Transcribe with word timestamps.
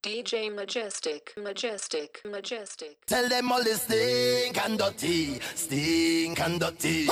DJ 0.00 0.54
Majestic, 0.54 1.34
Majestic, 1.36 2.20
Majestic. 2.24 2.98
Tell 3.06 3.28
them 3.28 3.50
all 3.50 3.64
this 3.64 3.82
stink 3.82 4.56
and 4.64 4.78
dirty, 4.78 5.40
stink 5.56 6.40
and 6.40 6.60
dirty. 6.60 7.08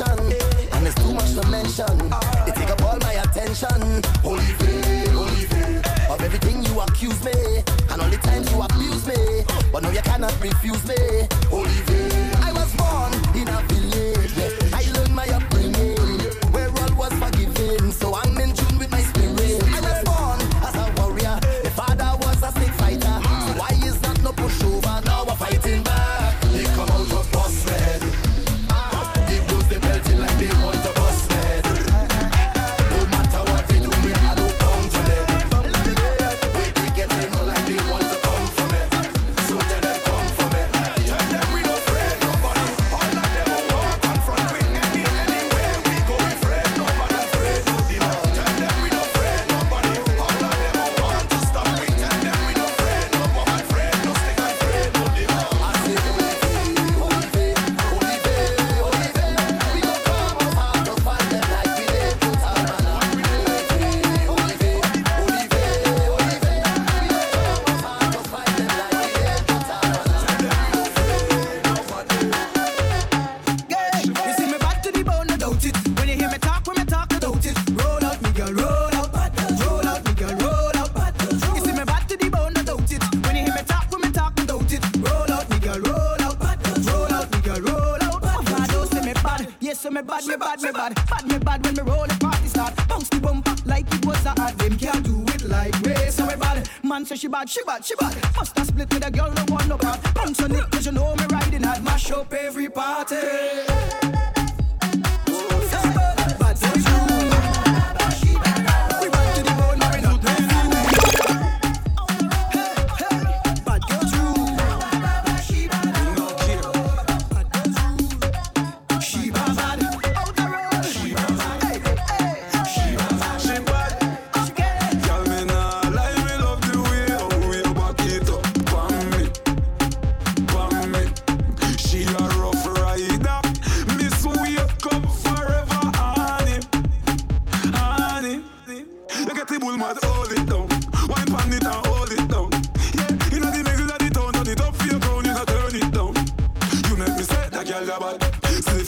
attention, 0.00 0.32
and 0.72 0.86
it's 0.86 0.94
too 0.96 1.14
much 1.14 1.34
to 1.34 1.46
mention. 1.48 1.98
They 2.44 2.52
take 2.52 2.70
up 2.70 2.82
all 2.82 2.98
my 2.98 3.14
attention. 3.14 4.02
Holy 4.22 4.42
faith, 4.42 5.12
holy 5.12 5.46
faith. 5.46 6.10
Of 6.10 6.20
everything 6.22 6.64
you 6.64 6.80
accuse 6.80 7.24
me, 7.24 7.62
and 7.90 8.02
all 8.02 8.10
the 8.10 8.18
times 8.18 8.50
you 8.50 8.62
abuse 8.62 9.06
me, 9.06 9.44
but 9.72 9.82
no, 9.82 9.90
you 9.90 10.02
cannot 10.02 10.34
refuse 10.40 10.86
me. 10.86 11.28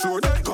floor. 0.07 0.46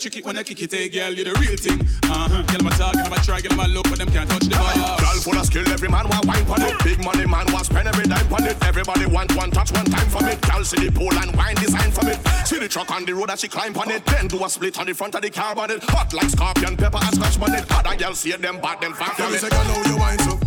tricky 0.00 0.22
when 0.22 0.38
I 0.38 0.42
kick 0.42 0.62
it, 0.62 0.72
hey 0.72 0.88
girl, 0.88 1.12
you 1.12 1.24
the 1.24 1.36
real 1.36 1.56
thing. 1.60 1.78
Uh-huh. 2.08 2.40
Girl, 2.48 2.64
my 2.64 2.70
talk, 2.80 2.94
girl, 2.96 3.10
my 3.10 3.20
try, 3.20 3.40
girl, 3.40 3.54
my 3.54 3.66
look, 3.66 3.84
but 3.84 3.98
them 3.98 4.08
can't 4.08 4.28
touch 4.30 4.48
the 4.48 4.56
bar. 4.56 4.72
Girl 4.96 5.20
full 5.20 5.36
of 5.36 5.44
skill, 5.44 5.68
every 5.68 5.88
man 5.88 6.08
want 6.08 6.24
wine 6.24 6.46
on 6.48 6.62
it. 6.62 6.72
Big 6.82 7.04
money 7.04 7.26
man 7.26 7.44
want 7.52 7.66
spend 7.66 7.86
every 7.86 8.08
dime 8.08 8.32
on 8.32 8.44
it. 8.48 8.56
Everybody 8.64 9.04
want 9.04 9.36
one 9.36 9.50
touch, 9.50 9.70
one 9.72 9.84
time 9.84 10.08
for 10.08 10.24
it. 10.26 10.40
Girl 10.40 10.64
see 10.64 10.88
the 10.88 10.90
pool 10.90 11.12
and 11.12 11.36
wine 11.36 11.56
design 11.56 11.92
for 11.92 12.08
it. 12.08 12.18
See 12.48 12.58
the 12.58 12.68
truck 12.68 12.90
on 12.90 13.04
the 13.04 13.12
road 13.12 13.28
that 13.28 13.40
she 13.40 13.48
climb 13.48 13.76
on 13.76 13.90
it. 13.90 14.04
Then 14.06 14.26
do 14.26 14.42
a 14.42 14.48
split 14.48 14.80
on 14.80 14.86
the 14.86 14.94
front 14.94 15.14
of 15.14 15.20
the 15.20 15.30
car 15.30 15.52
on 15.58 15.70
it. 15.70 15.84
Hot 15.92 16.12
like 16.14 16.30
scorpion, 16.30 16.76
pepper 16.76 16.98
and 17.02 17.14
scotch 17.14 17.36
on 17.38 17.54
it. 17.54 17.64
Other 17.70 17.96
girl 17.96 18.14
see 18.14 18.32
them, 18.32 18.58
but 18.62 18.80
them 18.80 18.94
fat. 18.94 19.16
from 19.16 19.34
it. 19.34 19.40
Girl, 19.40 19.50
say, 19.50 19.50
girl, 19.50 19.64
know 19.68 19.84
you 19.84 19.98
wine 19.98 20.18
so 20.20 20.39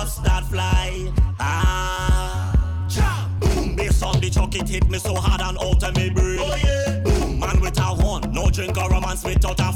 dust 0.00 0.24
that 0.24 0.44
fly. 0.44 1.12
Ah, 1.38 2.86
Cha! 2.88 3.28
boom! 3.40 3.76
Based 3.76 4.02
on 4.02 4.18
the 4.20 4.30
chuck, 4.30 4.54
it 4.54 4.68
hit 4.68 4.88
me 4.88 4.98
so 4.98 5.14
hard 5.14 5.40
and 5.42 5.58
alter 5.58 5.92
me 5.92 6.10
brain. 6.10 6.38
Oh 6.40 6.56
yeah, 6.64 7.00
boom! 7.00 7.38
Man 7.38 7.60
without 7.60 8.00
horn, 8.00 8.22
no 8.32 8.48
drink 8.50 8.76
or 8.78 8.88
romance 8.88 9.24
without 9.24 9.60
a 9.60 9.69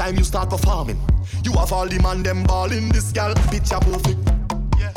time 0.00 0.16
you 0.16 0.24
start 0.24 0.48
performing, 0.48 0.98
you 1.44 1.52
have 1.52 1.74
all 1.74 1.86
the 1.86 2.00
man 2.00 2.22
them 2.22 2.42
balling. 2.44 2.88
This 2.88 3.12
gal 3.12 3.34
picture 3.52 3.78
perfect. 3.80 4.18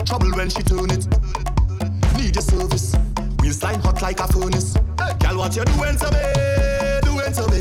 Trouble 0.07 0.31
when 0.31 0.49
she 0.49 0.63
turn 0.63 0.89
it. 0.91 1.03
Need 2.15 2.35
your 2.35 2.41
service. 2.41 2.95
Wheels 3.41 3.61
line 3.61 3.81
hot 3.81 4.01
like 4.01 4.21
a 4.21 4.27
furnace. 4.31 4.77
Girl, 5.19 5.37
what 5.39 5.57
you 5.57 5.65
doing 5.65 5.97
to 5.99 6.07
me? 6.07 6.23
Doing 7.03 7.33
to 7.35 7.43
me? 7.51 7.59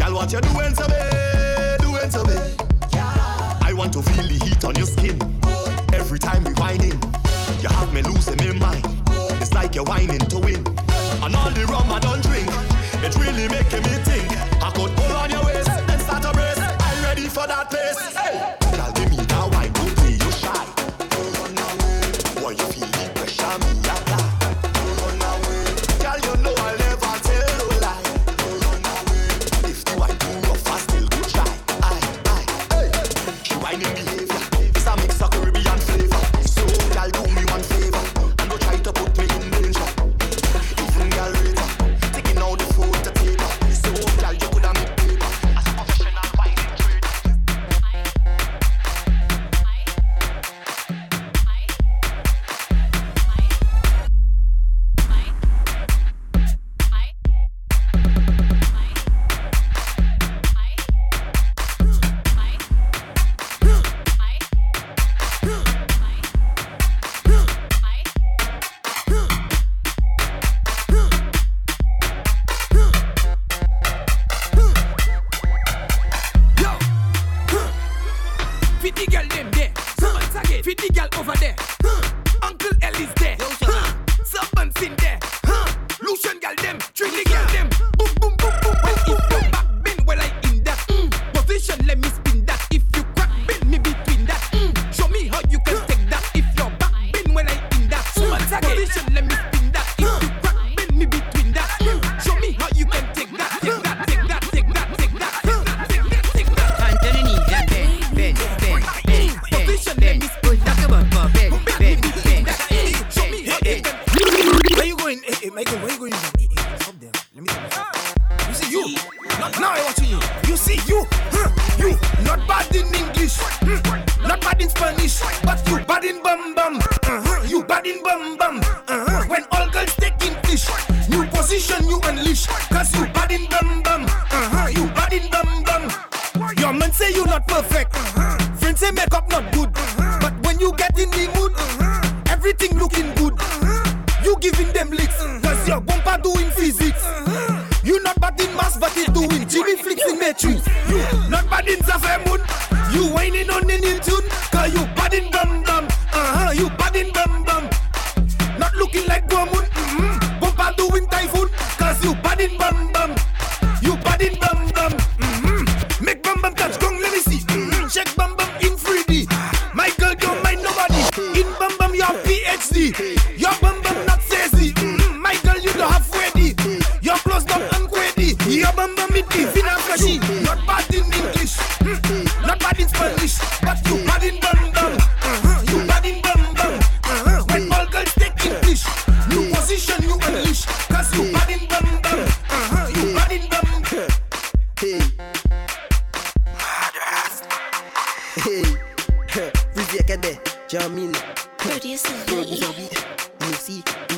Girl, 0.00 0.14
what 0.16 0.32
you 0.32 0.40
doing 0.40 0.72
to 0.80 0.84
me? 0.88 1.00
Doing 1.84 2.08
to 2.08 2.22
me? 2.24 2.36
I 3.60 3.74
want 3.76 3.92
to 3.92 4.00
feel 4.00 4.26
the 4.26 4.40
heat 4.42 4.64
on 4.64 4.74
your 4.74 4.86
skin. 4.86 5.20
Every 5.92 6.18
time 6.18 6.44
we 6.44 6.52
whining, 6.54 6.96
you 7.60 7.68
have 7.68 7.92
me 7.92 8.00
losing 8.00 8.38
my 8.38 8.52
mind. 8.56 8.86
It's 9.42 9.52
like 9.52 9.74
you're 9.74 9.84
whining 9.84 10.24
to 10.32 10.38
win. 10.38 10.64
And 11.20 11.36
all 11.36 11.50
the 11.50 11.66
rum 11.68 11.92
I 11.92 11.98
don't 11.98 12.22
drink, 12.22 12.48
It's 13.04 13.18
really 13.18 13.48
making 13.48 13.82
me 13.84 13.94
think. 14.08 14.32
I 14.62 14.70
could 14.70 14.96
pull 14.96 15.12
on 15.12 15.28
your 15.28 15.44
waist. 15.44 15.65
I'm 16.24 17.02
ready 17.04 17.28
for 17.28 17.46
that. 17.46 17.65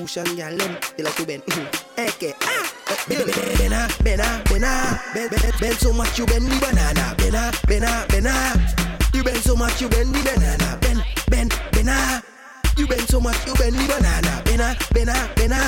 cushion, 0.08 0.36
girl, 0.36 0.56
them 0.56 0.76
they 0.96 1.04
like 1.04 1.14
to 1.16 1.26
bend. 1.26 1.42
Mm-hmm. 1.44 2.00
Eke, 2.00 2.34
ah. 2.42 2.74
Bena, 3.08 3.88
bena, 4.02 4.42
bena, 4.48 5.00
bend, 5.12 5.30
bend, 5.60 5.76
so 5.76 5.92
much 5.92 6.18
you 6.18 6.26
bend 6.26 6.46
the 6.46 6.58
banana. 6.60 7.14
Bena, 7.18 7.50
ah, 7.52 7.60
bena, 7.66 7.86
ah, 7.88 8.06
bena, 8.08 8.30
ah. 8.32 9.10
you 9.12 9.22
bend 9.22 9.38
so 9.38 9.54
much 9.54 9.80
you 9.80 9.88
bend 9.88 10.14
the 10.14 10.22
banana. 10.22 10.78
Bend, 10.80 11.04
bend, 11.28 11.60
bena, 11.72 12.22
you 12.76 12.86
bend 12.86 13.08
so 13.08 13.20
much 13.20 13.46
you 13.46 13.54
bend 13.54 13.74
the 13.74 13.86
banana. 13.86 14.42
Bena, 14.44 14.76
bena, 14.92 15.30
bena, 15.36 15.60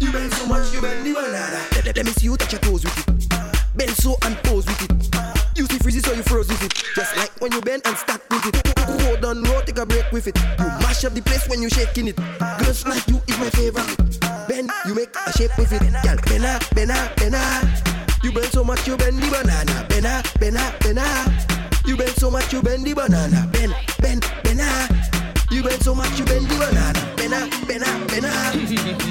you 0.00 0.10
bend 0.12 0.32
so 0.34 0.46
much 0.46 0.72
you 0.74 0.80
bend 0.80 1.06
the 1.06 1.12
banana. 1.14 1.60
Let, 1.72 1.84
let, 1.86 1.96
let 1.96 2.06
me 2.06 2.12
see 2.12 2.26
you 2.26 2.36
touch 2.36 2.52
your 2.52 2.60
toes 2.60 2.84
with 2.84 3.08
it. 3.08 3.76
Bend 3.76 3.90
so 3.90 4.16
and 4.22 4.36
pose 4.38 4.66
with 4.66 4.82
it. 4.90 5.39
You 5.60 5.66
see 5.66 5.76
freeze 5.76 5.96
it, 5.96 6.06
so 6.06 6.14
you 6.14 6.22
froze 6.22 6.48
with 6.48 6.62
it. 6.62 6.72
Just 6.96 7.14
like 7.18 7.38
when 7.38 7.52
you 7.52 7.60
bend 7.60 7.82
and 7.84 7.94
stack 7.94 8.22
with 8.30 8.46
it. 8.46 8.78
Hold 9.04 9.22
on, 9.26 9.42
roll, 9.42 9.60
take 9.60 9.76
a 9.76 9.84
break 9.84 10.10
with 10.10 10.26
it. 10.26 10.34
You 10.58 10.64
mash 10.80 11.04
up 11.04 11.12
the 11.12 11.20
place 11.20 11.46
when 11.48 11.60
you 11.60 11.68
shaking 11.68 12.08
it. 12.08 12.16
Girls 12.16 12.86
like 12.86 13.06
you 13.08 13.20
is 13.28 13.38
my 13.38 13.50
favorite. 13.50 13.94
Bend, 14.48 14.70
you 14.86 14.94
make 14.94 15.14
a 15.14 15.32
shape 15.36 15.50
with 15.58 15.70
it. 15.70 15.82
Girl, 16.02 16.16
bend 16.24 16.46
up, 16.46 16.64
bend. 16.72 17.36
You 18.24 18.32
bend 18.32 18.46
so 18.46 18.64
much, 18.64 18.88
you 18.88 18.96
bend 18.96 19.22
the 19.22 19.28
banana. 19.28 19.86
Bend 19.90 20.06
up, 20.06 20.80
bend. 20.80 20.98
You 21.86 21.94
bend 21.94 22.12
so 22.12 22.30
much, 22.30 22.50
you 22.54 22.62
bend 22.62 22.86
the 22.86 22.94
banana. 22.94 23.46
Bend, 23.52 23.74
bend, 24.00 24.24
bend 24.42 24.62
up. 24.62 25.19
You 25.50 25.64
bend 25.64 25.82
so 25.82 25.94
much, 25.94 26.16
you 26.18 26.24
bend 26.24 26.46
the 26.46 26.54
banana. 26.54 27.14
Bena, 27.16 27.48
bena, 27.66 28.06
bena. 28.06 28.30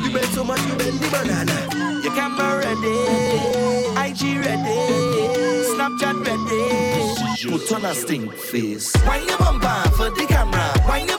you 0.03 0.13
bend 0.13 0.34
so 0.34 0.43
much, 0.43 0.62
you 0.62 0.75
bend 0.75 1.00
the 1.00 1.08
banana. 1.12 2.01
Your 2.01 2.13
camera 2.15 2.58
ready, 2.60 2.96
IG 4.10 4.39
ready, 4.39 4.79
Snapchat 5.69 6.15
ready. 6.25 7.51
Put 7.51 7.72
on 7.74 7.86
a 7.86 7.93
stink 7.93 8.34
face. 8.34 8.96
Wine 9.05 9.27
your 9.27 9.38
bumper 9.38 9.89
for 9.91 10.10
the 10.10 10.25
camera. 10.27 10.74
Wine 10.88 11.08
your 11.10 11.18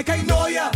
like 0.00 0.18
I 0.18 0.22
know 0.22 0.69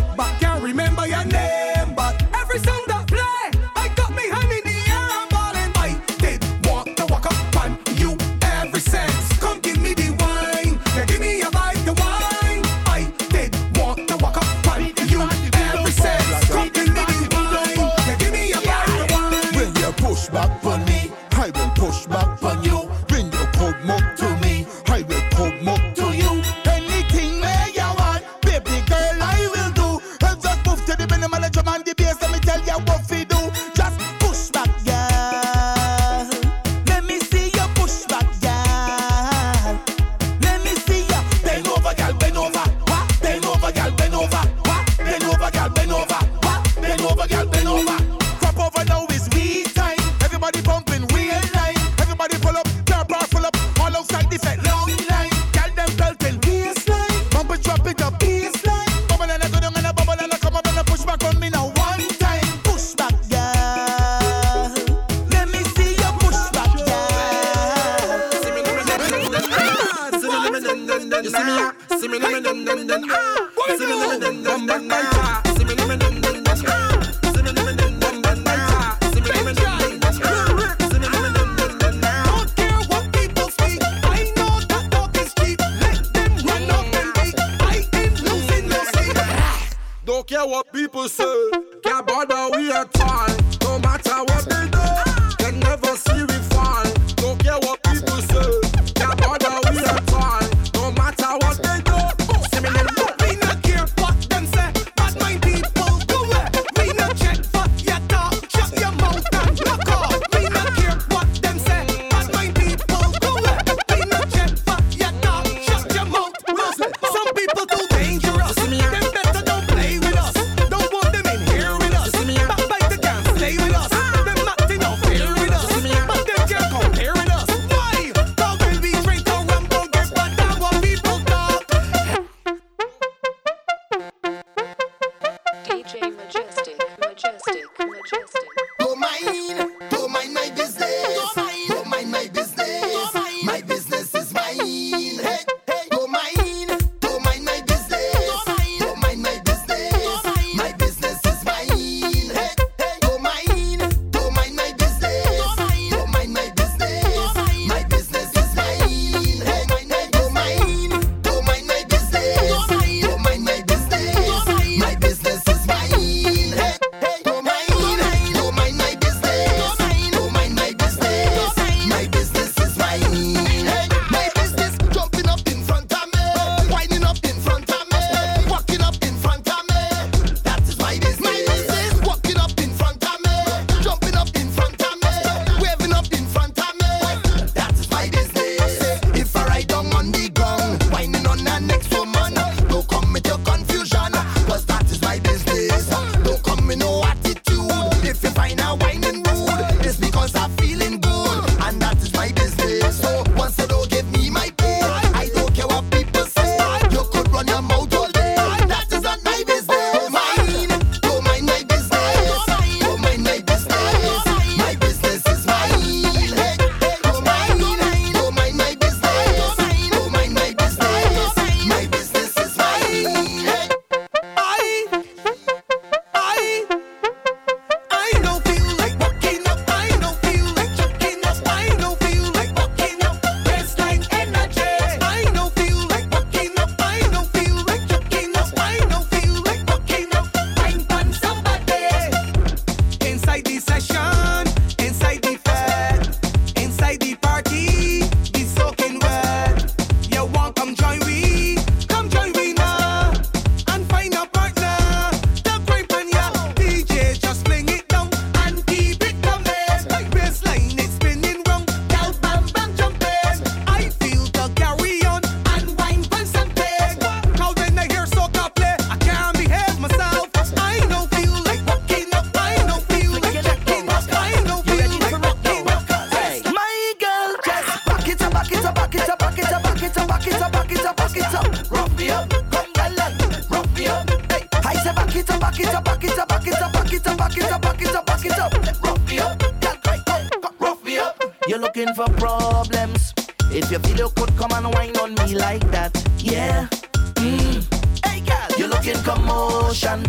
Back 278.04 278.12
it 278.12 278.20
up, 278.20 278.32
back 278.34 278.52
up, 278.52 278.74
back 278.74 279.08
up, 279.08 279.18
back 279.18 279.38
up, 279.38 279.48
back 279.48 279.82
up, 279.82 280.08
back 280.08 280.42
up, 280.42 280.52
back 280.52 280.84
up, 280.84 280.96
back 280.96 281.34
up. 281.34 281.70
Rough 281.70 281.98
me 281.98 282.10
up, 282.10 282.28
come 282.28 282.72
gallant, 282.74 283.50
rough 283.50 283.78
me 283.78 283.86
up. 283.86 284.10
Hey, 284.30 284.46
I 284.52 284.74
say 284.74 284.92
back 284.92 285.16
up, 285.16 285.40
back 285.40 285.74
up, 285.74 285.84
back 285.84 286.04
up, 286.04 286.28
back 286.28 286.46
up, 286.46 286.72
back 286.74 286.92
up, 286.92 287.16
back 287.16 287.50
up, 287.50 287.62
back 287.62 287.94
up, 287.94 288.04
back 288.04 288.38
up. 288.38 288.84
Rough 288.84 289.08
me 289.08 289.18
up, 289.20 289.38
girl, 289.40 289.76
cry, 289.82 290.28
rough 290.60 290.84
me 290.84 290.98
up. 290.98 291.18
You're 291.48 291.58
looking 291.58 291.94
for 291.94 292.04
problems. 292.18 293.14
If 293.50 293.70
your 293.70 293.80
video 293.80 294.10
could 294.10 294.36
come 294.36 294.52
and 294.52 294.74
whine 294.74 294.94
on 294.98 295.14
me 295.14 295.34
like 295.34 295.64
that, 295.70 295.96
yeah. 296.18 296.68
Mm. 297.14 297.64
Hey, 298.04 298.20
girl, 298.20 298.58
you're 298.58 298.68
looking 298.68 299.02
commotion. 299.02 300.04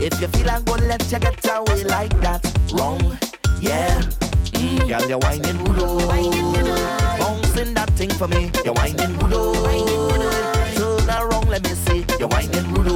If 0.00 0.18
you 0.18 0.28
feel 0.28 0.46
like 0.46 0.64
gonna 0.64 0.86
let 0.86 1.12
you 1.12 1.18
get 1.18 1.44
away 1.44 1.84
like 1.84 2.18
that, 2.22 2.40
wrong, 2.72 3.18
yeah. 3.60 4.00
Mm. 4.54 4.88
Girl, 4.88 5.08
you're 5.10 5.18
whining 5.18 5.62
low 5.76 6.63
for 8.28 8.34
me. 8.38 8.50
You're 8.64 8.74
whining 8.74 9.16
good, 9.18 9.32
turn 10.76 11.10
around, 11.10 11.48
let 11.48 11.62
me 11.62 11.70
see. 11.70 12.04
You're 12.18 12.28
whining 12.28 12.72
good. 12.74 12.86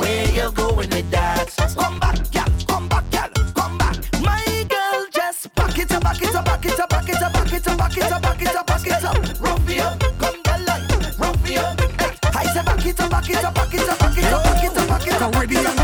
Where 0.00 0.28
you 0.32 0.50
going 0.52 0.88
with 0.90 1.10
that? 1.10 1.48
Come 1.76 1.98
back, 2.00 2.16
girl, 2.32 2.50
come 2.66 2.88
back, 2.88 3.10
girl, 3.10 3.52
come 3.54 3.78
back. 3.78 3.96
My 4.20 4.66
girl, 4.68 5.06
just 5.12 5.54
back 5.54 5.78
it 5.78 5.92
up, 5.92 6.02
back 6.02 6.22
it 6.22 6.34
up, 6.34 6.44
back 6.44 6.64
it 6.64 6.80
up, 6.80 6.88
back 6.88 7.08
it 7.08 7.22
up, 7.22 7.32
back 7.32 7.52
it 7.52 7.66
up, 7.66 7.78
back 7.78 7.96
it 7.96 8.12
up, 8.12 8.22
back 8.22 8.42
it 8.42 8.56
up, 8.56 8.66
back 8.66 8.86
it 8.86 9.04
up. 9.04 9.40
Rough 9.40 9.70
it 9.70 9.80
up, 9.80 10.00
come 10.18 10.42
girl, 10.42 10.60
like, 10.66 11.18
rough 11.18 11.50
it 11.50 11.58
up. 11.58 12.36
I 12.36 12.46
say 12.46 12.62
back 12.62 12.86
it 12.86 13.00
up, 13.00 13.10
back 13.10 13.30
it 13.30 13.44
up, 13.44 13.54
back 13.54 13.74
it 13.74 13.88
up, 13.88 13.98
back 13.98 14.18
it 14.18 14.32
up, 14.32 14.44
back 14.44 15.06
it 15.06 15.22
up, 15.22 15.32
back 15.32 15.50
it 15.52 15.66
up. 15.66 15.75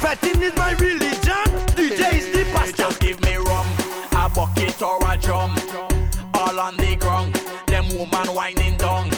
Fetting 0.00 0.40
is 0.40 0.56
my 0.56 0.72
religion. 0.72 1.46
DJ 1.76 2.14
is 2.14 2.32
the 2.32 2.44
pastor. 2.54 2.84
Just 2.84 3.00
give 3.00 3.20
me 3.20 3.36
rum, 3.36 3.66
a 4.12 4.30
bucket 4.30 4.80
or 4.80 4.98
a 5.06 5.16
drum. 5.18 5.54
All 6.32 6.58
on 6.58 6.74
the 6.78 6.96
ground, 6.96 7.34
them 7.66 7.86
woman 7.98 8.34
whining 8.34 8.78
down. 8.78 9.10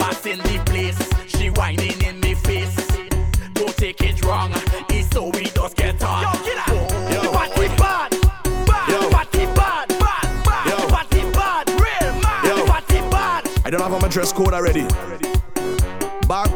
Mass 0.00 0.26
in 0.26 0.38
the 0.38 0.60
place, 0.66 0.98
she 1.28 1.50
whining 1.50 2.02
in 2.02 2.18
me 2.18 2.34
face. 2.34 2.74
Don't 3.54 3.76
take 3.76 4.00
it 4.00 4.24
wrong, 4.24 4.50
it's 4.88 5.08
so 5.10 5.28
we 5.28 5.44
just 5.44 5.76
get 5.76 6.02
on. 6.02 6.22
Yo, 6.22 6.44
get 6.44 6.58
out. 6.68 6.88
The 7.22 7.28
party 7.30 7.68
bad, 7.76 8.10
bad. 8.66 8.88
The 8.90 9.08
party 9.14 9.46
bad, 9.54 9.88
bad, 10.00 10.44
bad. 10.44 10.66
Yo. 10.66 10.76
The 10.76 10.92
party 10.92 11.20
bad, 11.30 11.68
real 11.70 12.12
mad. 12.20 12.44
Yo. 12.44 12.66
Party 12.66 13.00
bad. 13.12 13.48
I 13.64 13.70
don't 13.70 13.80
have 13.80 14.02
my 14.02 14.08
dress 14.08 14.32
code 14.32 14.54
already. 14.54 14.88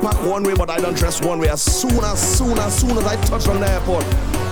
Backpack 0.04 0.28
one 0.28 0.42
way, 0.42 0.54
but 0.54 0.68
I 0.68 0.76
don't 0.76 0.94
dress 0.94 1.22
one 1.22 1.38
way. 1.38 1.48
As 1.48 1.62
soon 1.62 2.04
as 2.04 2.38
soon 2.38 2.58
as 2.58 2.78
soon 2.78 2.90
as 2.90 3.06
I 3.06 3.16
touch 3.24 3.48
on 3.48 3.60
the 3.60 3.70
airport, 3.70 4.04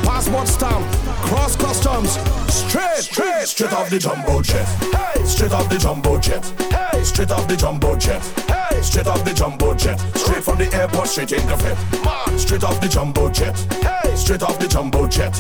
passport 0.03 0.49
stamp, 0.49 0.87
cross 1.27 1.57
customs, 1.57 2.13
straight, 2.51 3.03
straight, 3.03 3.47
straight 3.47 3.73
off 3.73 3.91
the 3.91 3.99
jumbo 3.99 4.41
jet. 4.41 4.67
Hey, 4.95 5.25
straight 5.25 5.53
off 5.53 5.69
the 5.69 5.79
jumbo 5.79 6.19
jet. 6.19 6.45
Hey, 6.73 7.05
straight 7.05 7.31
off 7.31 7.47
the 7.49 7.57
jumbo 7.57 7.97
jet. 7.97 8.23
Hey, 8.49 8.81
straight 8.81 9.07
off 9.07 9.25
the 9.25 9.35
jumbo 9.35 9.75
jet. 9.75 9.99
Straight 10.17 10.43
from 10.43 10.59
the 10.59 10.75
airport, 10.75 11.09
straight 11.09 11.33
into 11.33 11.57
fit. 11.59 11.77
Man, 12.03 12.39
straight 12.39 12.65
off 12.65 12.81
the 12.81 12.89
jumbo 12.89 13.31
jet. 13.31 13.59
Hey, 13.83 14.17
straight 14.17 14.43
off 14.43 14.59
the 14.59 14.69
jumbo 14.69 15.07
jet. 15.07 15.35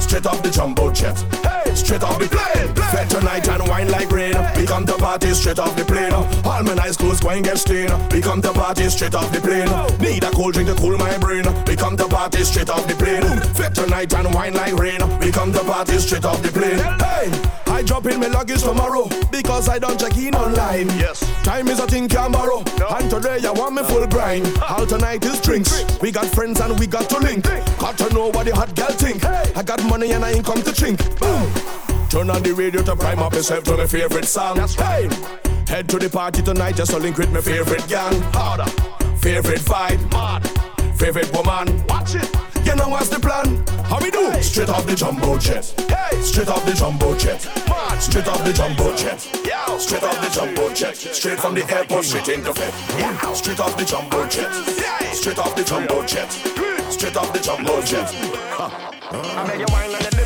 Straight 0.00 0.26
off 0.26 0.42
the 0.42 0.50
jumbo 0.50 0.90
jet. 0.92 1.16
Hey, 1.42 1.74
straight 1.74 2.02
off 2.02 2.18
the 2.18 2.26
plane. 2.26 2.74
Fed 2.90 3.10
tonight 3.10 3.48
and 3.48 3.68
wine 3.68 3.90
like 3.90 4.10
rain. 4.10 4.34
We 4.56 4.66
come 4.66 4.86
to 4.86 4.94
party 4.94 5.34
straight 5.34 5.58
off 5.58 5.76
the 5.76 5.84
plane. 5.84 6.12
All 6.12 6.62
my 6.62 6.74
nice 6.74 6.96
clothes 6.96 7.20
going 7.20 7.42
get 7.42 7.58
stained. 7.58 7.92
We 8.12 8.20
come 8.20 8.40
to 8.42 8.52
party 8.52 8.88
straight 8.88 9.14
off 9.14 9.30
the 9.32 9.40
plane. 9.40 9.68
Need 10.00 10.24
a 10.24 10.30
cold 10.30 10.54
drink 10.54 10.68
to 10.68 10.74
cool 10.76 10.96
my 10.96 11.16
brain. 11.18 11.44
We 11.66 11.76
come 11.76 11.96
to 11.96 12.08
party 12.08 12.44
straight 12.44 12.70
off 12.70 12.86
the 12.86 12.94
plane. 12.94 13.22
Fed 13.54 13.74
tonight 13.74 14.12
and 14.14 14.34
wine 14.34 14.54
like 14.54 14.74
rain. 14.74 15.00
We 15.18 15.30
come 15.30 15.52
to 15.52 15.60
party 15.64 15.98
straight 15.98 16.24
off 16.24 16.42
the 16.42 16.50
plane. 16.50 16.78
Hey, 16.98 17.30
I 17.78 17.82
drop 17.82 18.06
in 18.06 18.18
my 18.18 18.26
luggage 18.26 18.64
tomorrow 18.64 19.08
because 19.30 19.68
I 19.68 19.78
don't 19.78 20.00
check 20.00 20.16
in 20.16 20.34
online. 20.34 20.88
Yes, 20.98 21.20
time 21.44 21.68
is 21.68 21.78
a 21.78 21.86
thing 21.86 22.08
can 22.08 22.32
borrow. 22.32 22.64
And 22.90 23.08
today 23.08 23.38
I 23.46 23.52
want 23.52 23.76
me 23.76 23.84
full 23.84 24.04
grind. 24.08 24.52
All 24.68 24.84
tonight 24.84 25.24
is 25.24 25.40
drinks. 25.40 25.84
We 26.00 26.10
got 26.10 26.26
friends 26.26 26.58
and 26.58 26.76
we 26.80 26.88
got 26.88 27.08
to 27.10 27.18
link. 27.20 27.44
Got 27.78 27.96
to 27.98 28.12
know 28.12 28.30
what 28.30 28.46
the 28.46 28.52
hot 28.56 28.74
girl 28.74 28.88
think. 28.88 29.24
I 29.24 29.62
got 29.62 29.80
money 29.84 30.10
and 30.10 30.24
I 30.24 30.32
ain't 30.32 30.44
come 30.44 30.60
to 30.62 30.72
chink. 30.72 30.98
Boom. 31.20 32.08
Turn 32.08 32.28
on 32.30 32.42
the 32.42 32.52
radio 32.52 32.82
to 32.82 32.96
prime 32.96 33.20
up 33.20 33.32
yourself 33.32 33.62
to 33.64 33.76
my 33.76 33.86
favorite 33.86 34.24
song. 34.24 34.56
That's 34.56 34.76
right. 34.76 35.12
Head 35.68 35.88
to 35.90 36.00
the 36.00 36.10
party 36.10 36.42
tonight 36.42 36.74
just 36.74 36.90
to 36.90 36.98
link 36.98 37.16
with 37.16 37.30
my 37.30 37.40
favorite 37.40 37.86
gang. 37.86 38.20
Harder. 38.32 38.68
Favorite 39.18 39.60
vibe. 39.60 40.10
Mad. 40.10 40.98
Favorite 40.98 41.32
woman. 41.32 41.86
Watch 41.86 42.16
it. 42.16 42.47
You 42.68 42.76
know 42.76 42.90
what's 42.90 43.08
the 43.08 43.18
plan? 43.18 43.64
How 43.86 43.98
we 43.98 44.10
do? 44.10 44.30
Straight 44.42 44.68
off 44.68 44.86
the 44.86 44.94
jumbo 44.94 45.38
jet. 45.38 45.64
Hey. 45.88 46.20
Straight 46.20 46.48
off 46.48 46.66
the 46.66 46.74
jumbo 46.74 47.16
jet. 47.16 47.42
Mad. 47.66 47.98
Straight 47.98 48.28
off 48.28 48.44
the 48.44 48.52
jumbo 48.52 48.94
jet. 48.94 49.26
Yeah. 49.42 49.78
Straight 49.78 50.02
off 50.02 50.20
the 50.20 50.28
jumbo 50.28 50.74
jet. 50.74 50.94
Straight 50.94 51.40
from 51.40 51.54
the 51.54 51.64
airport 51.74 52.04
straight 52.04 52.28
into 52.28 52.52
bed. 52.52 52.74
Yeah. 52.98 53.32
Straight 53.32 53.58
off 53.60 53.74
the 53.78 53.86
jumbo 53.86 54.28
jet. 54.28 54.52
Straight 55.14 55.38
off 55.38 55.56
the 55.56 55.64
jumbo 55.64 56.04
jet. 56.04 56.30
Straight 56.92 57.16
off 57.16 57.32
the 57.32 57.40
jumbo 57.40 57.80
jet. 57.80 58.12
I 58.60 59.46
make 59.48 59.60
you 59.60 59.66
wine 59.72 59.94
on 59.94 60.02
the 60.02 60.17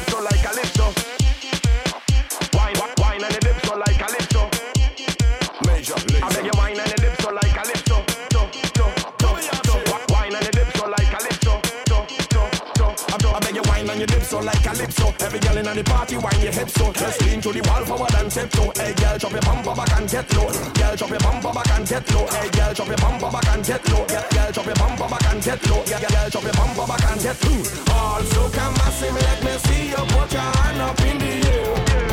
so 14.33 14.41
like 14.41 14.63
calypso. 14.63 15.13
Every 15.21 15.41
girl 15.41 15.59
in 15.59 15.67
the 15.77 15.85
party 15.85 16.17
wine 16.17 16.41
your 16.41 16.53
hips 16.53 16.73
so. 16.73 16.91
Just 16.93 17.21
lean 17.25 17.41
to 17.43 17.53
the 17.53 17.61
wall 17.69 17.85
forward 17.85 18.15
and 18.17 18.31
tiptoe. 18.31 18.73
Hey 18.81 18.95
girl, 18.95 19.19
drop 19.19 19.33
your 19.33 19.45
bumper 19.45 19.75
back 19.77 19.93
and 19.97 20.09
get 20.09 20.27
low. 20.33 20.49
Girl, 20.79 20.95
drop 20.97 21.11
your 21.11 21.21
bumper 21.21 21.53
back 21.53 21.71
and 21.77 21.87
get 21.87 22.05
low. 22.15 22.27
Hey 22.33 22.49
girl, 22.57 22.73
drop 22.73 22.89
your 22.89 23.01
bumper 23.05 23.31
back 23.35 23.49
and 23.53 23.65
get 23.69 23.85
low. 23.93 24.05
Girl, 24.09 24.25
girl, 24.33 24.51
drop 24.53 24.67
your 24.67 24.79
bumper 24.81 25.09
back 25.13 25.27
and 25.29 25.43
get 25.45 25.61
low. 25.69 25.83
Girl, 25.85 26.05
girl, 26.13 26.29
drop 26.33 26.45
your 26.49 26.57
bumper 26.57 26.87
back 26.89 27.05
and 27.13 27.21
get 27.21 27.39
low. 27.45 27.61
Also, 27.93 28.43
come 28.57 28.75
massive, 28.81 29.17
let 29.21 29.39
me 29.45 29.55
see 29.65 29.85
you 29.93 30.03
put 30.17 30.33
your 30.33 30.49
hand 30.57 30.81
up 30.81 31.01
in 31.05 31.17
the 31.21 31.33
air. 31.53 32.12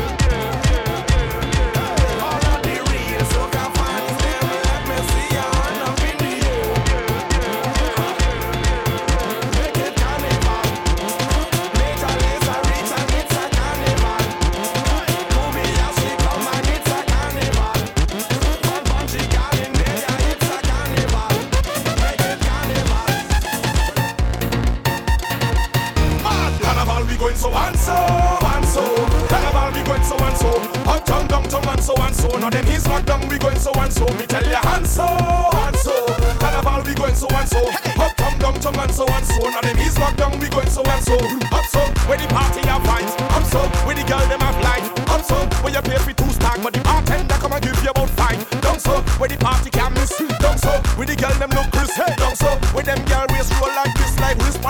So 30.10 30.24
and 30.26 30.36
so. 30.36 30.50
Uptown, 30.90 31.26
downtown 31.28 31.68
and 31.68 31.82
so 31.82 31.94
and 31.94 32.14
so. 32.14 32.28
Now 32.38 32.50
them 32.50 32.66
he's 32.66 32.86
locked 32.86 33.06
down 33.06 33.28
we 33.28 33.38
going 33.38 33.58
so 33.58 33.70
and 33.74 33.92
so. 33.92 34.06
Me 34.18 34.26
tell 34.26 34.44
ya 34.44 34.60
and 34.74 34.86
so 34.86 35.06
and 35.06 35.76
so. 35.76 35.94
Carnival 36.42 36.82
we 36.82 36.94
going 36.94 37.14
so 37.14 37.28
and 37.30 37.48
so. 37.48 37.62
Uptown, 37.94 38.38
downtown 38.38 38.78
and 38.80 38.92
so 38.92 39.06
and 39.06 39.26
so. 39.26 39.42
Now 39.48 39.60
them 39.60 39.76
he's 39.76 39.96
locked 39.98 40.16
down 40.18 40.38
we 40.40 40.48
going 40.48 40.70
so 40.70 40.82
and 40.82 41.04
so. 41.04 41.14
Up 41.54 41.66
so 41.66 41.80
where 42.08 42.18
the 42.18 42.26
party 42.26 42.66
have 42.66 42.82
vibes. 42.82 43.14
Up 43.36 43.44
so 43.46 43.60
where 43.86 43.94
the 43.94 44.02
girl 44.02 44.26
them 44.26 44.40
have 44.40 44.58
light. 44.66 44.86
Up 45.10 45.22
so 45.22 45.36
where 45.62 45.69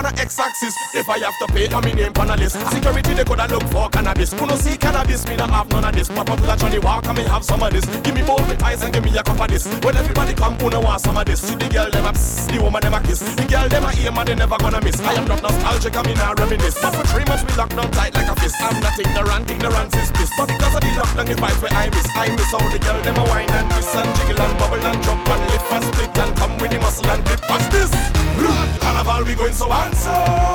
on 0.01 0.13
a 0.13 0.19
X-axis. 0.19 0.73
If 0.93 1.07
I 1.09 1.19
have 1.19 1.37
to 1.39 1.47
pay, 1.53 1.69
I'm 1.69 1.85
in 1.85 1.95
name 1.95 2.13
on 2.17 2.29
a 2.29 2.35
list. 2.35 2.57
Security 2.73 3.13
they 3.13 3.23
coulda 3.23 3.47
look 3.47 3.63
for 3.69 3.89
cannabis. 3.89 4.33
Who 4.33 4.45
no 4.45 4.55
see 4.55 4.77
cannabis, 4.77 5.27
me 5.27 5.35
not 5.35 5.49
have 5.51 5.69
none 5.69 5.85
of 5.85 5.93
this. 5.93 6.09
Pop 6.09 6.29
up 6.29 6.41
like 6.41 6.59
Johnnie 6.59 6.79
Walker, 6.79 7.13
me 7.13 7.23
have 7.23 7.43
some 7.43 7.61
of 7.61 7.71
this. 7.71 7.85
Give 8.01 8.15
me 8.15 8.23
both 8.23 8.47
with 8.49 8.61
eyes 8.63 8.81
and 8.81 8.93
give 8.93 9.03
me 9.03 9.15
a 9.17 9.23
cup 9.23 9.39
of 9.39 9.47
this. 9.47 9.67
When 9.83 9.95
everybody 9.95 10.33
come, 10.33 10.57
who 10.57 10.69
no 10.69 10.81
want 10.81 11.01
some 11.01 11.17
of 11.17 11.25
this? 11.25 11.41
See 11.41 11.55
the 11.55 11.69
girl 11.69 11.89
them 11.91 12.05
a 12.05 12.13
pss, 12.13 12.47
the 12.49 12.61
woman 12.61 12.81
them 12.81 12.93
a 12.93 12.99
kiss. 13.01 13.19
The 13.19 13.45
girl 13.45 13.69
them 13.69 13.83
a 13.85 13.91
aim 13.93 14.17
and 14.17 14.27
they 14.27 14.35
never 14.35 14.57
gonna 14.57 14.81
miss. 14.81 14.99
I 15.01 15.13
am 15.13 15.27
not 15.27 15.41
nostalgic, 15.41 15.95
I'm 15.95 16.05
in 16.09 16.17
a 16.17 16.33
reminisce. 16.33 16.77
But 16.81 16.95
for 16.95 17.05
three 17.13 17.25
months 17.25 17.43
we 17.45 17.53
locked 17.53 17.75
down 17.75 17.91
tight 17.91 18.13
like 18.15 18.29
a 18.29 18.35
fist. 18.41 18.55
I'm 18.59 18.79
not 18.81 18.97
ignorant, 18.97 19.51
ignorance 19.51 19.95
is 19.95 20.11
bliss. 20.11 20.31
But 20.37 20.47
because 20.49 20.75
of 20.75 20.81
the 20.81 20.91
lockdown, 20.97 21.29
it 21.29 21.37
vibes 21.37 21.61
where 21.61 21.73
I 21.73 21.89
miss. 21.89 22.07
I 22.17 22.29
miss 22.33 22.53
all 22.53 22.69
the 22.69 22.79
girl 22.79 22.99
them 23.05 23.17
a 23.17 23.23
wine 23.29 23.49
and 23.49 23.69
twist 23.69 23.95
and 23.95 24.09
jiggle 24.17 24.41
and 24.41 24.57
bubble 24.57 24.81
and 24.81 24.99
jump 25.03 25.29
and 25.29 25.43
lift 25.51 25.71
and 25.71 25.83
split 25.85 26.17
and 26.17 26.31
come 26.37 26.57
with 26.57 26.71
the 26.71 26.79
muscle 26.79 27.05
and 27.05 27.23
grip. 27.25 27.41
Watch 27.49 27.69
this. 27.69 27.91
Carnival 28.81 29.23
we 29.25 29.35
going 29.35 29.53
so 29.53 29.69
and 29.91 29.99
so 29.99 30.11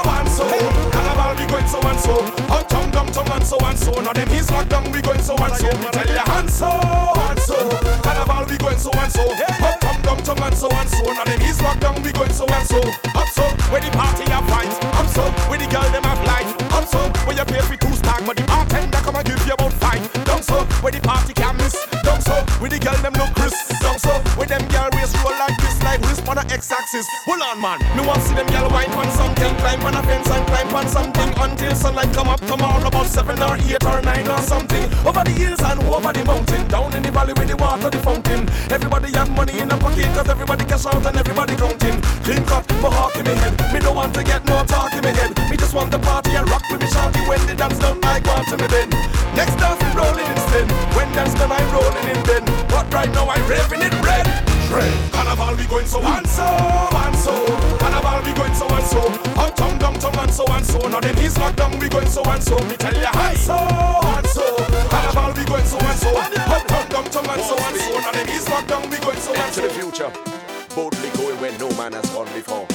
and 0.08 0.28
so. 0.28 0.46
Carnival 0.90 1.36
we 1.36 1.46
going 1.50 1.66
so 1.68 1.80
and 1.80 2.00
so. 2.00 2.14
Uptown, 2.48 2.90
downtown 2.90 3.32
and 3.32 3.44
so 3.44 3.58
and 3.58 3.78
so. 3.78 3.92
Now 4.00 4.12
them 4.12 4.28
he's 4.28 4.50
locked 4.50 4.70
down 4.70 4.90
we 4.90 5.00
going 5.02 5.20
so 5.20 5.36
and 5.36 5.54
so. 5.54 5.66
Me 5.66 5.88
tell 5.92 6.08
ya 6.08 6.24
and 6.38 6.50
so 6.50 6.68
and 6.68 7.38
so. 7.40 7.56
Carnival 8.02 8.46
we 8.48 8.56
going 8.56 8.78
so 8.78 8.90
and 8.92 9.12
so. 9.12 9.22
Uptown, 9.22 10.02
downtown 10.02 10.42
and 10.42 10.56
so 10.56 10.68
and 10.70 10.88
so. 10.88 11.12
Now 11.12 11.24
them 11.24 11.40
he's 11.40 11.60
locked 11.60 11.80
down 11.80 12.02
we 12.02 12.12
going 12.12 12.32
so 12.32 12.46
and 12.46 12.66
so. 12.66 12.80
Up 13.14 13.28
so 13.28 13.42
where 13.70 13.80
the 13.80 13.90
party 13.90 14.24
have 14.30 14.44
vibes. 14.44 14.76
Up 14.96 15.06
so 15.08 15.22
where 15.48 15.58
the 15.58 15.66
girl 15.66 15.88
them 15.92 16.04
have 16.04 16.22
light. 16.24 16.48
Up 16.72 16.86
so 16.88 16.98
where 17.26 17.36
you 17.36 17.44
pay 17.44 17.60
for 17.60 17.76
two 17.76 17.92
stack, 17.92 18.24
but 18.24 18.36
the 18.36 18.44
bartender 18.44 18.98
come 18.98 19.16
and 19.16 19.26
give 19.26 19.46
you 19.46 19.54
about 19.54 19.72
five. 19.74 20.00
Down 20.24 20.42
so 20.42 20.64
where 20.80 20.92
the 20.92 21.00
party 21.00 21.34
can 21.34 21.56
miss. 21.56 22.05
Down 22.16 22.24
so 22.32 22.40
where 22.64 22.70
the 22.72 22.80
girl 22.80 22.96
them 23.04 23.12
look 23.20 23.28
Chris. 23.36 23.52
Down 23.84 23.98
so 24.00 24.08
where 24.40 24.48
them 24.48 24.64
girl 24.72 24.88
waist 24.96 25.12
roll 25.20 25.36
like 25.36 25.52
this, 25.60 25.76
like 25.84 26.00
wrist 26.08 26.24
on 26.24 26.40
a 26.40 26.44
X-axis. 26.48 27.04
Hold 27.28 27.44
on, 27.44 27.60
man. 27.60 27.76
Me 27.92 28.00
want 28.08 28.24
see 28.24 28.32
them 28.32 28.48
girl 28.48 28.72
wine 28.72 28.88
on 28.96 29.04
something, 29.12 29.52
climb 29.60 29.84
on 29.84 29.92
a 29.92 30.00
fence 30.00 30.30
and 30.32 30.46
climb 30.48 30.72
on 30.72 30.88
something 30.88 31.28
until 31.36 31.74
sunlight 31.76 32.08
come 32.16 32.32
up 32.32 32.40
tomorrow 32.40 32.88
about 32.88 33.04
seven 33.04 33.36
or 33.44 33.60
eight 33.60 33.84
or 33.84 34.00
nine 34.00 34.24
or 34.32 34.40
something. 34.40 34.88
Over 35.04 35.28
the 35.28 35.34
hills 35.36 35.60
and 35.60 35.76
over 35.84 36.08
the 36.08 36.24
mountain, 36.24 36.64
down 36.72 36.88
in 36.96 37.02
the 37.04 37.12
valley 37.12 37.34
with 37.36 37.52
the 37.52 37.56
water, 37.60 37.90
the 37.90 38.00
fountain. 38.00 38.48
Everybody 38.72 39.12
have 39.12 39.28
money 39.36 39.60
in 39.60 39.68
the 39.68 39.76
pocket, 39.76 40.08
cause 40.16 40.30
everybody 40.32 40.64
cash 40.64 40.86
out 40.86 41.04
and 41.04 41.16
everybody 41.20 41.52
counting. 41.52 42.00
Clean 42.24 42.40
cut, 42.48 42.64
my 42.80 42.88
heart 42.96 43.12
in 43.20 43.28
my 43.28 43.36
head. 43.44 43.60
Me 43.76 43.78
don't 43.84 43.94
want 43.94 44.14
to 44.16 44.24
get 44.24 44.40
no 44.48 44.64
talk 44.64 44.88
in 44.96 45.04
my 45.04 45.12
head. 45.12 45.36
Me 45.50 45.56
just 45.58 45.74
want 45.74 45.92
to 45.92 45.98
party 45.98 46.32
and 46.32 46.48
rock 46.48 46.64
with 46.72 46.80
me 46.80 46.88
shawty 46.88 47.28
when 47.28 47.44
the 47.44 47.54
dance 47.54 47.78
done. 47.78 48.00
I 48.08 48.24
go 48.24 48.32
to 48.40 48.56
me 48.56 48.66
then. 48.72 48.88
Next 49.36 49.60
dance 49.60 49.76
we 49.84 49.92
rolling 49.92 50.24
instead. 50.24 50.64
When 50.96 51.12
dance 51.12 51.34
done, 51.34 51.52
I 51.52 51.60
rolling 51.68 52.05
in 52.08 52.22
then. 52.24 52.44
But 52.68 52.92
right 52.92 53.10
now 53.10 53.28
I'm 53.28 53.44
raving 53.48 53.82
it 53.82 53.94
red. 54.04 54.26
Red. 54.70 55.12
Carnival 55.12 55.56
we 55.56 55.64
going 55.66 55.86
so 55.86 56.00
and 56.02 56.26
so 56.26 56.42
and 56.44 57.16
so. 57.16 57.34
Carnival 57.78 58.20
we 58.24 58.32
going 58.34 58.54
so 58.54 58.66
and 58.68 58.86
so. 58.86 59.00
Uptown, 59.40 59.78
downtown 59.78 60.18
and 60.18 60.32
so 60.32 60.44
and 60.48 60.66
so. 60.66 60.78
Now 60.88 61.00
them 61.00 61.16
he's 61.16 61.38
locked 61.38 61.56
down 61.56 61.78
we 61.78 61.88
going 61.88 62.08
so 62.08 62.22
and 62.24 62.42
so. 62.42 62.58
Me 62.66 62.76
tell 62.76 62.94
ya 62.94 63.10
and 63.14 63.38
so 63.38 63.56
and 63.56 64.26
so. 64.26 64.44
Carnival 64.90 65.32
we 65.36 65.44
going 65.44 65.64
so 65.64 65.78
and 65.78 65.98
so. 65.98 66.10
Uptown, 66.16 66.88
downtown 66.90 67.30
and 67.30 67.42
so 67.42 67.56
and 67.56 67.76
so. 67.76 67.98
Now 68.00 68.12
them 68.12 68.26
he's 68.26 68.48
locked 68.48 68.68
down 68.68 68.90
we 68.90 68.98
going 68.98 69.18
so 69.18 69.32
and 69.34 69.42
Into 69.42 69.54
so. 69.54 69.62
the 69.62 69.70
future, 69.70 70.10
boldly 70.74 71.10
going 71.16 71.40
where 71.40 71.56
no 71.58 71.70
man 71.76 71.92
has 71.92 72.08
gone 72.10 72.28
before. 72.34 72.66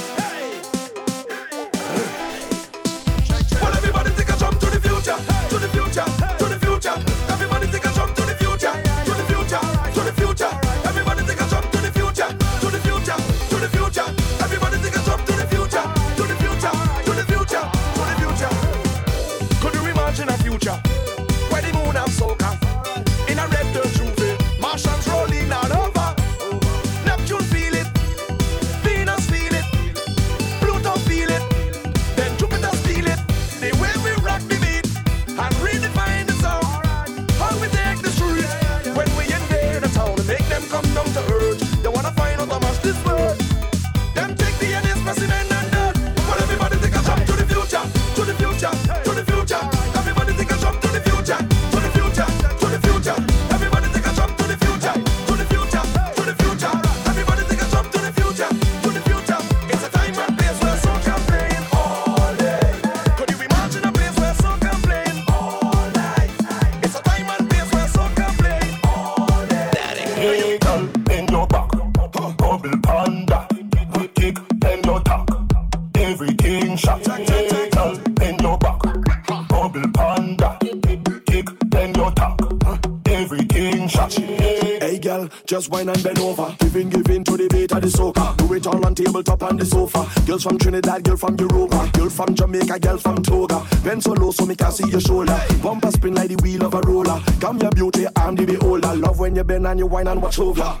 Just 85.52 85.68
wine 85.68 85.86
and 85.86 86.02
bend 86.02 86.18
over. 86.20 86.56
Giving, 86.60 86.88
giving 86.88 87.24
to 87.24 87.36
the 87.36 87.46
beat 87.48 87.70
of 87.72 87.82
the 87.82 87.88
soca. 87.88 88.34
Do 88.38 88.54
it 88.54 88.66
all 88.66 88.86
on 88.86 88.94
tabletop 88.94 89.42
on 89.42 89.58
the 89.58 89.66
sofa. 89.66 90.08
Girls 90.24 90.44
from 90.44 90.56
Trinidad, 90.56 91.04
girl 91.04 91.18
from 91.18 91.36
Europa. 91.36 91.90
Girl 91.92 92.08
from 92.08 92.34
Jamaica, 92.34 92.80
girl 92.80 92.96
from 92.96 93.22
Toga. 93.22 93.62
Bend 93.84 94.02
so 94.02 94.12
low 94.12 94.30
so 94.30 94.46
me 94.46 94.56
can 94.56 94.72
see 94.72 94.88
your 94.88 95.00
shoulder. 95.02 95.38
Bumper 95.62 95.90
spin 95.90 96.14
like 96.14 96.30
the 96.30 96.36
wheel 96.36 96.64
of 96.64 96.72
a 96.72 96.80
roller. 96.80 97.20
Come 97.38 97.58
your 97.58 97.70
beauty, 97.70 98.06
I'm 98.16 98.34
the 98.34 98.46
beholder. 98.46 98.94
Love 98.94 99.18
when 99.18 99.36
you 99.36 99.44
bend 99.44 99.66
and 99.66 99.78
you 99.78 99.86
wine 99.86 100.06
and 100.06 100.22
watch 100.22 100.38
over. 100.38 100.80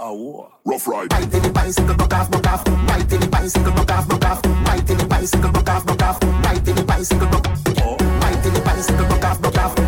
Oh. 0.00 0.50
Rough 0.64 0.88
ride. 0.88 1.12
Right 1.12 1.32
in 1.32 1.42
the 1.42 1.50
bicycle, 1.50 1.94
buck 1.94 2.12
off, 2.12 2.28
buck 2.28 2.46
off. 2.48 2.66
Right 2.66 3.12
in 3.12 3.20
the 3.20 3.28
bicycle, 3.28 3.72
buck 3.72 3.90
off, 3.92 4.08
buck 4.08 4.24
off. 4.24 4.44
Right 4.66 4.90
in 4.90 4.98
the 4.98 5.06
bicycle, 5.06 5.52
buck 5.52 5.68
off, 5.68 5.86
buck 5.86 6.02
off. 6.02 6.22
Right 6.22 6.68
in 6.68 6.74
the 6.74 6.82
bicycle, 6.82 7.28
buck 7.28 7.46
Right 7.46 8.46
in 8.46 8.52
the 8.52 8.62
bicycle, 8.64 9.06
buck 9.06 9.24
off, 9.24 9.42
buck 9.42 9.58
off. 9.58 9.81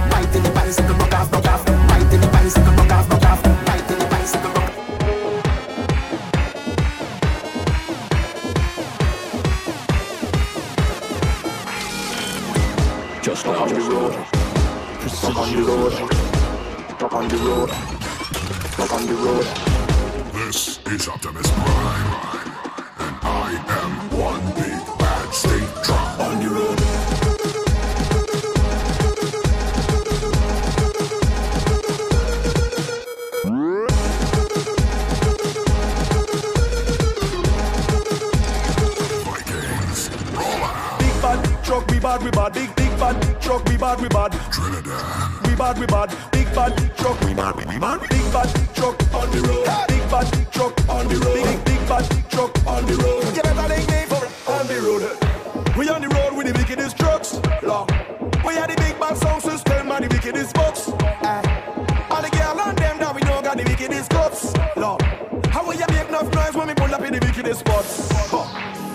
The 17.37 17.45
road, 17.49 17.71
up 17.71 18.93
on 18.93 19.07
the 19.07 19.15
road. 19.15 19.47
This 20.35 20.79
is 20.87 21.09
Optimus 21.09 21.51
Prime, 21.51 22.13
and 22.99 23.17
I 23.23 23.51
am 23.83 23.93
one 24.17 24.45
big 24.55 24.99
bad 24.99 25.35
state 25.35 25.69
drop 25.83 26.21
on 26.21 26.39
the 26.43 26.49
road. 26.51 26.79
Big 40.99 41.23
bad 41.23 41.43
big 41.43 41.63
truck, 41.65 41.91
we 41.91 41.99
bad, 41.99 42.23
we 42.23 42.31
bad. 42.31 42.53
Big, 42.53 42.77
big 42.77 42.84
bad, 43.05 43.21
big 43.27 43.41
truck, 43.41 43.65
we 43.69 43.77
bad, 43.77 44.01
we 44.01 44.09
bad. 44.09 44.33
Trinidad. 44.53 45.47
We 45.47 45.55
bad, 45.55 45.79
we 45.79 45.87
bad. 45.87 46.09
Big 46.33 46.55
bad, 46.55 46.77
big 46.77 46.97
truck, 46.97 47.21
we 47.21 47.35
bad, 47.35 47.57
we 47.57 47.79
bad. 47.79 48.01
Big 48.09 48.33
bad, 48.33 48.55
big 48.55 48.75
truck 48.75 48.97
on 49.15 49.31
the 49.31 49.41
road. 49.49 49.89
Big 49.89 50.11
bad, 50.11 50.31
big 50.33 50.51
truck 50.51 50.89
on 50.89 51.09
the 51.09 51.17
road. 51.17 51.35
Big, 51.35 51.65
big 51.65 51.89
bad, 51.89 52.09
big 52.09 52.29
truck 52.29 52.67
on 52.67 52.87
the 52.87 52.97
road. 52.97 53.35
Get 53.35 53.47
a 53.47 53.69
name 53.69 54.09
for 54.09 54.25
it 54.25 54.33
on 54.49 54.67
the 54.67 54.79
road. 54.87 55.77
We 55.77 55.89
on 55.89 56.01
the 56.01 56.09
road 56.09 56.37
with 56.37 56.47
the 56.47 56.55
wickedest 56.59 56.97
trucks. 56.97 57.35
Law. 57.63 57.87
We 58.47 58.55
had 58.55 58.71
the 58.71 58.77
big 58.77 58.99
bad 58.99 59.17
sound 59.19 59.43
system 59.43 59.91
and 59.91 60.05
the 60.05 60.09
wickedest 60.09 60.55
box. 60.55 60.89
Uh, 60.89 61.43
all 62.11 62.23
the 62.23 62.31
girl 62.31 62.61
and 62.61 62.79
them 62.79 62.99
that 62.99 63.15
we 63.15 63.21
know 63.23 63.43
got 63.43 63.57
the 63.59 63.65
wickedest 63.65 64.11
cups. 64.11 64.55
Law. 64.77 64.97
How 65.51 65.67
will 65.67 65.75
you 65.75 65.87
make 65.91 66.09
enough 66.09 66.33
noise 66.33 66.55
when 66.55 66.69
we 66.69 66.75
pull 66.75 66.95
up 66.95 67.03
in 67.03 67.13
the 67.13 67.21
wickedest 67.21 67.61
spots? 67.61 68.09
Huh. 68.31 68.47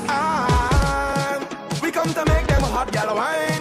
And 0.09 1.81
we 1.81 1.91
come 1.91 2.11
to 2.13 2.25
make 2.25 2.47
them 2.47 2.63
hot 2.63 2.91
gal 2.91 3.15
wine 3.15 3.58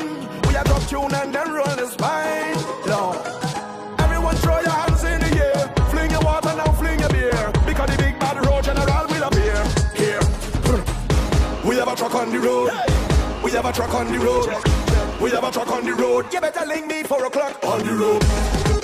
tune 0.89 1.14
and 1.14 1.34
then 1.34 1.53
roll 1.53 1.76
the 1.76 1.86
spine. 1.86 2.57
Now, 2.86 3.12
everyone 3.99 4.36
throw 4.36 4.59
your 4.61 4.70
hands 4.70 5.05
in 5.05 5.20
the 5.20 5.32
air. 5.45 5.61
Fling 5.91 6.11
your 6.11 6.22
water 6.22 6.55
now, 6.57 6.72
fling 6.72 6.99
your 6.99 7.11
beer. 7.11 7.53
Because 7.66 7.91
the 7.91 7.97
big 7.99 8.18
bad 8.18 8.36
road 8.47 8.64
general 8.64 9.07
will 9.07 9.24
appear. 9.28 9.59
Here, 10.01 10.20
we 11.68 11.76
have 11.76 11.89
a 11.89 11.95
truck 11.95 12.14
on 12.14 12.30
the 12.30 12.41
road. 12.41 12.70
We 13.45 13.51
have 13.53 13.66
a 13.66 13.72
truck 13.72 13.95
on 13.95 14.11
the 14.11 14.18
road. 14.18 14.49
We 15.20 15.30
have 15.30 15.45
a 15.45 15.51
truck 15.51 15.70
on 15.70 15.84
the 15.84 15.93
road. 15.93 16.32
You 16.32 16.41
better 16.41 16.64
link 16.64 16.86
me 16.86 17.03
four 17.03 17.24
o'clock 17.26 17.62
on 17.64 17.84
the 17.84 17.93
road. 17.93 18.77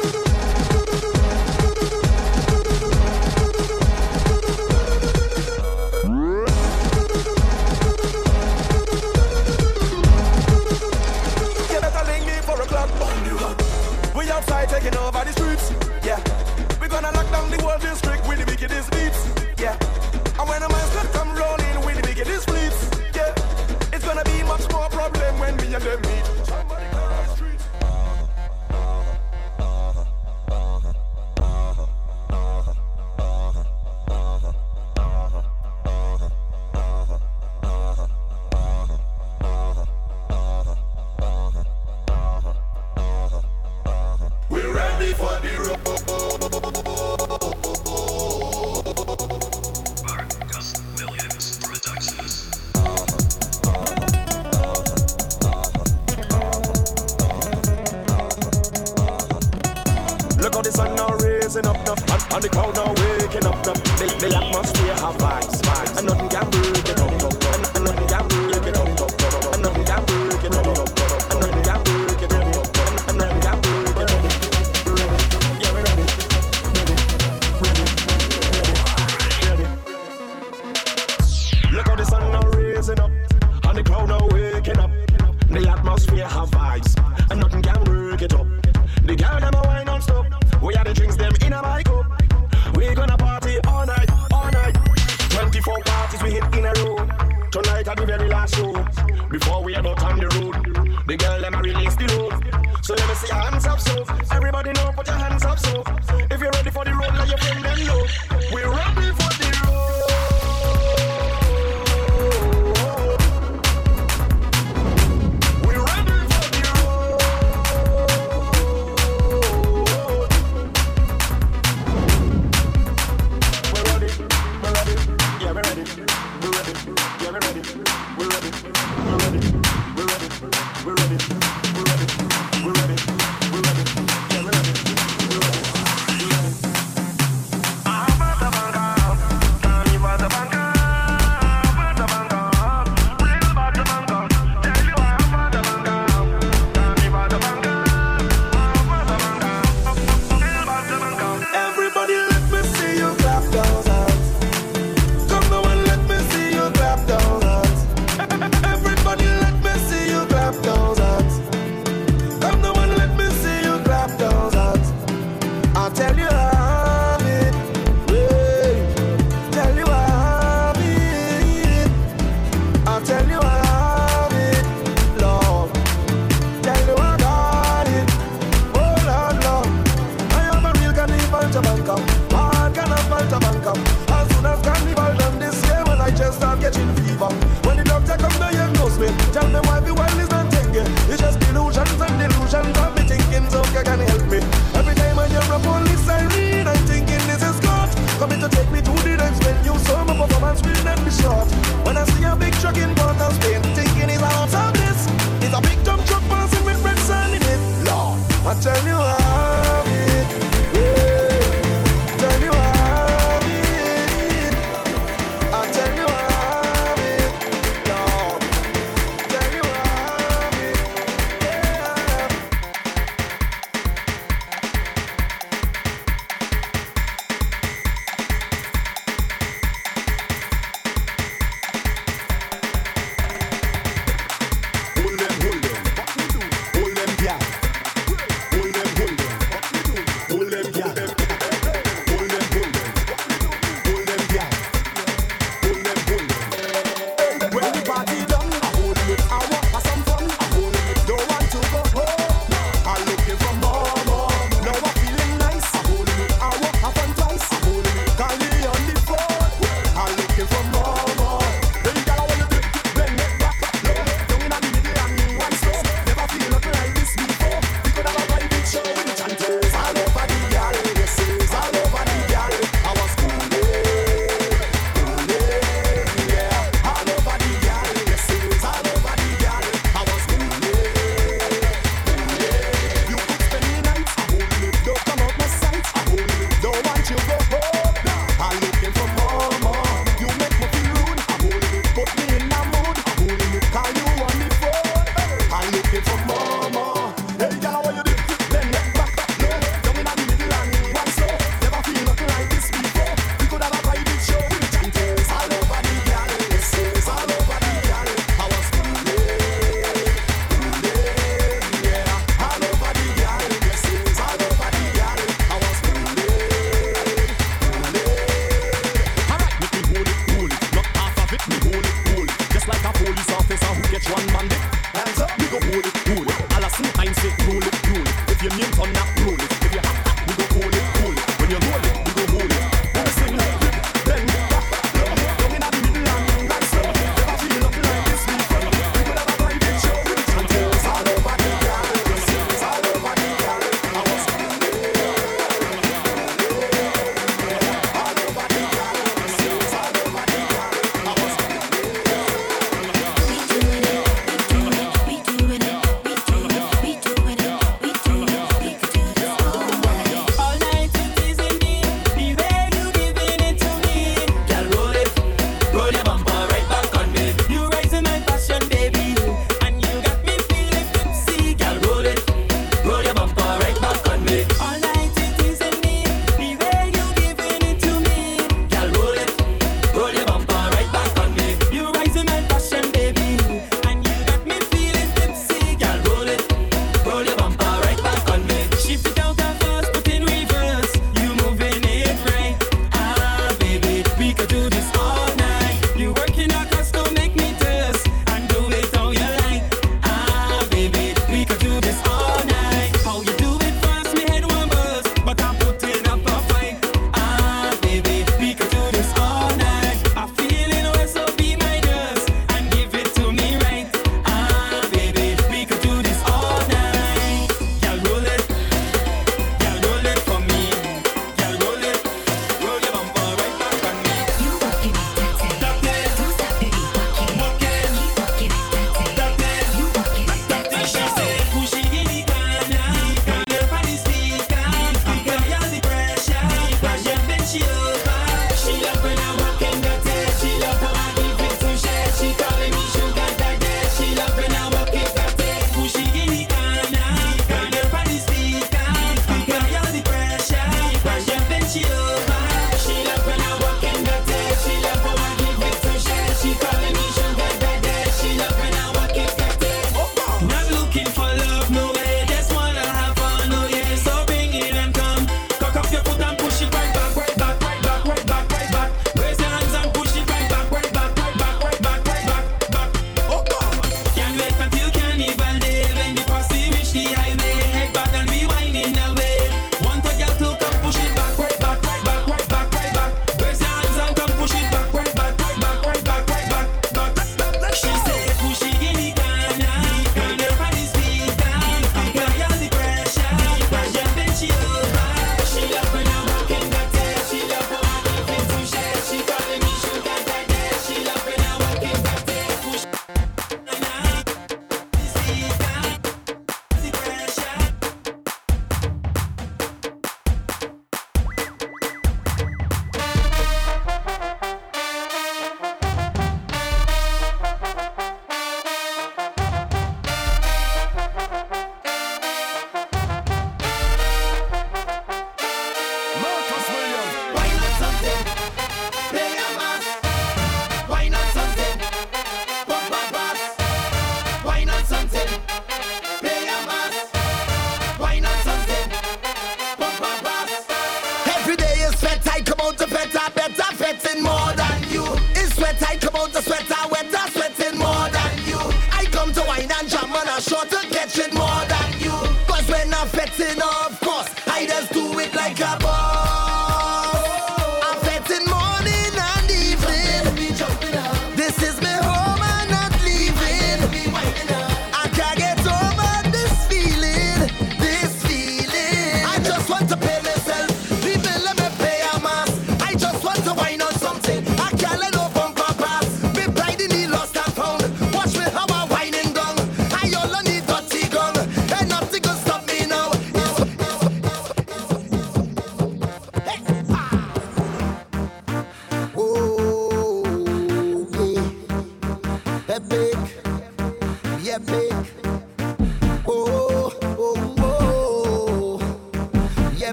the 60.64 60.72
sun 60.72 60.94
now 60.94 61.14
raising 61.16 61.66
up 61.66 61.76
now, 61.84 61.92
and, 61.92 62.32
and 62.32 62.42
the 62.42 62.48
cloud 62.48 62.74
now 62.74 62.88
waking 62.88 63.46
up 63.46 63.54
now. 63.66 63.74
The, 64.00 64.06
the 64.18 64.34
atmosphere 64.34 64.94
have 64.94 65.16
vibes, 65.18 65.60
vibes, 65.60 65.98
and 65.98 66.06
nothing 66.06 66.28
can 66.30 66.50
break 66.50 66.88
it 66.88 67.03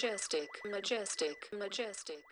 Majestic, 0.00 0.48
Majestic, 0.64 1.48
Majestic. 1.58 2.28